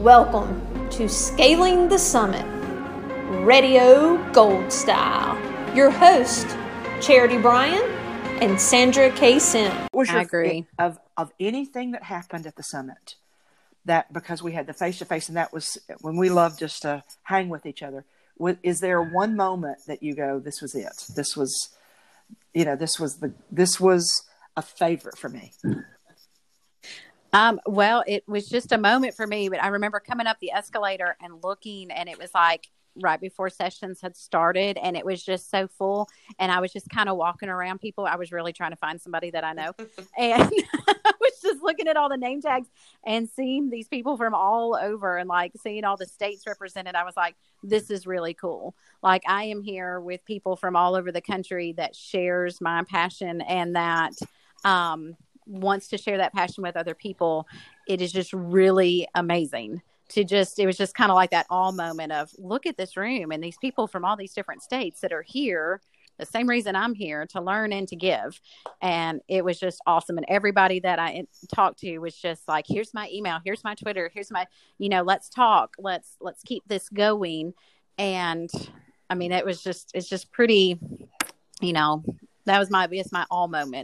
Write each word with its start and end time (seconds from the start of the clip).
Welcome 0.00 0.88
to 0.92 1.10
Scaling 1.10 1.90
the 1.90 1.98
Summit, 1.98 2.46
Radio 3.44 4.16
Gold 4.32 4.72
Style. 4.72 5.36
Your 5.76 5.90
host, 5.90 6.46
Charity 7.02 7.36
Bryan 7.36 7.82
and 8.40 8.58
Sandra 8.58 9.10
K. 9.10 9.38
Sim. 9.38 9.70
was 9.92 10.08
I 10.08 10.22
agree. 10.22 10.66
of 10.78 10.98
of 11.18 11.34
anything 11.38 11.90
that 11.90 12.04
happened 12.04 12.46
at 12.46 12.56
the 12.56 12.62
summit 12.62 13.16
that 13.84 14.10
because 14.10 14.42
we 14.42 14.52
had 14.52 14.66
the 14.66 14.72
face 14.72 14.98
to 15.00 15.04
face 15.04 15.28
and 15.28 15.36
that 15.36 15.52
was 15.52 15.76
when 16.00 16.16
we 16.16 16.30
loved 16.30 16.58
just 16.58 16.80
to 16.80 17.04
hang 17.24 17.50
with 17.50 17.66
each 17.66 17.82
other 17.82 18.06
is 18.62 18.80
there 18.80 19.02
one 19.02 19.36
moment 19.36 19.80
that 19.86 20.02
you 20.02 20.14
go 20.14 20.38
this 20.40 20.62
was 20.62 20.74
it 20.74 21.12
this 21.14 21.36
was 21.36 21.68
you 22.54 22.64
know 22.64 22.74
this 22.74 22.98
was 22.98 23.18
the 23.18 23.34
this 23.52 23.78
was 23.78 24.22
a 24.56 24.62
favorite 24.62 25.18
for 25.18 25.28
me 25.28 25.52
Um, 27.32 27.60
well, 27.66 28.02
it 28.06 28.26
was 28.28 28.48
just 28.48 28.72
a 28.72 28.78
moment 28.78 29.14
for 29.14 29.26
me, 29.26 29.48
but 29.48 29.62
I 29.62 29.68
remember 29.68 30.00
coming 30.00 30.26
up 30.26 30.38
the 30.40 30.52
escalator 30.52 31.16
and 31.20 31.42
looking, 31.42 31.90
and 31.90 32.08
it 32.08 32.18
was 32.18 32.34
like 32.34 32.68
right 33.00 33.20
before 33.20 33.48
sessions 33.50 34.00
had 34.00 34.16
started, 34.16 34.76
and 34.78 34.96
it 34.96 35.04
was 35.04 35.22
just 35.22 35.50
so 35.50 35.68
full. 35.68 36.08
And 36.38 36.50
I 36.50 36.60
was 36.60 36.72
just 36.72 36.88
kind 36.88 37.08
of 37.08 37.16
walking 37.16 37.48
around 37.48 37.80
people. 37.80 38.04
I 38.04 38.16
was 38.16 38.32
really 38.32 38.52
trying 38.52 38.72
to 38.72 38.76
find 38.76 39.00
somebody 39.00 39.30
that 39.30 39.44
I 39.44 39.52
know, 39.52 39.72
and 40.18 40.42
I 40.88 41.12
was 41.20 41.40
just 41.40 41.62
looking 41.62 41.86
at 41.86 41.96
all 41.96 42.08
the 42.08 42.16
name 42.16 42.42
tags 42.42 42.68
and 43.04 43.28
seeing 43.28 43.70
these 43.70 43.88
people 43.88 44.16
from 44.16 44.34
all 44.34 44.74
over, 44.74 45.16
and 45.16 45.28
like 45.28 45.52
seeing 45.62 45.84
all 45.84 45.96
the 45.96 46.06
states 46.06 46.46
represented. 46.46 46.96
I 46.96 47.04
was 47.04 47.16
like, 47.16 47.36
this 47.62 47.90
is 47.90 48.06
really 48.06 48.34
cool. 48.34 48.74
Like 49.02 49.22
I 49.28 49.44
am 49.44 49.62
here 49.62 50.00
with 50.00 50.24
people 50.24 50.56
from 50.56 50.74
all 50.74 50.96
over 50.96 51.12
the 51.12 51.20
country 51.20 51.74
that 51.74 51.94
shares 51.94 52.60
my 52.60 52.82
passion 52.84 53.40
and 53.42 53.76
that. 53.76 54.14
Um, 54.64 55.16
wants 55.46 55.88
to 55.88 55.98
share 55.98 56.18
that 56.18 56.32
passion 56.32 56.62
with 56.62 56.76
other 56.76 56.94
people 56.94 57.46
it 57.88 58.00
is 58.00 58.12
just 58.12 58.32
really 58.32 59.06
amazing 59.14 59.80
to 60.08 60.24
just 60.24 60.58
it 60.58 60.66
was 60.66 60.76
just 60.76 60.94
kind 60.94 61.10
of 61.10 61.14
like 61.14 61.30
that 61.30 61.46
all 61.50 61.72
moment 61.72 62.12
of 62.12 62.30
look 62.38 62.66
at 62.66 62.76
this 62.76 62.96
room 62.96 63.30
and 63.30 63.42
these 63.42 63.58
people 63.58 63.86
from 63.86 64.04
all 64.04 64.16
these 64.16 64.34
different 64.34 64.62
states 64.62 65.00
that 65.00 65.12
are 65.12 65.22
here 65.22 65.80
the 66.20 66.26
same 66.26 66.46
reason 66.46 66.76
i'm 66.76 66.94
here 66.94 67.26
to 67.26 67.40
learn 67.40 67.72
and 67.72 67.88
to 67.88 67.96
give. 67.96 68.40
And 68.82 69.20
it 69.26 69.44
was 69.44 69.58
just 69.58 69.80
awesome. 69.86 70.18
And 70.18 70.26
everybody 70.28 70.78
that 70.80 70.98
i 70.98 71.24
talked 71.52 71.80
to 71.80 71.98
was 71.98 72.14
just 72.14 72.46
like 72.46 72.66
here's 72.68 72.94
my 72.94 73.08
email 73.12 73.38
here's 73.44 73.64
my 73.64 73.74
twitter 73.74 74.10
here's 74.12 74.30
my 74.30 74.46
you 74.78 74.88
know 74.88 75.02
let's 75.02 75.28
talk 75.28 75.74
let's 75.78 76.16
let's 76.20 76.42
keep 76.42 76.62
this 76.68 76.88
going. 76.90 77.54
And 77.98 78.50
i 79.08 79.14
mean 79.14 79.32
it 79.32 79.44
was 79.44 79.62
just 79.62 79.90
it's 79.94 80.08
just 80.08 80.30
pretty 80.30 80.78
you 81.60 81.72
know 81.72 82.04
that 82.44 82.58
was 82.58 82.70
my 82.70 82.86
it's 82.90 83.12
my 83.12 83.26
all 83.30 83.48
moment 83.48 83.74